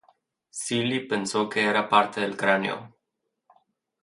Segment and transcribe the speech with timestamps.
[0.59, 2.95] Seeley pensó que era parte del cráneo.